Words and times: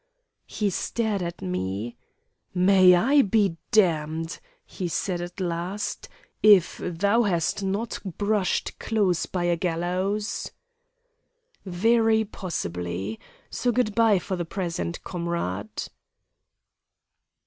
"He 0.47 0.71
stared 0.71 1.21
at 1.21 1.43
me. 1.43 1.95
'May 2.55 2.95
I 2.95 3.21
be 3.21 3.49
d 3.49 3.57
d,' 4.15 4.35
he 4.65 4.87
said 4.87 5.21
at 5.21 5.39
last, 5.39 6.09
'if 6.41 6.79
thou 6.83 7.21
hast 7.21 7.61
not 7.61 7.99
brushed 8.03 8.79
close 8.79 9.27
by 9.27 9.43
a 9.43 9.55
gallows.' 9.55 10.49
"'Very 11.67 12.23
possibly. 12.25 13.19
So 13.51 13.71
good 13.71 13.93
bye 13.93 14.17
for 14.17 14.35
the 14.35 14.43
present, 14.43 15.03
comrade! 15.03 15.83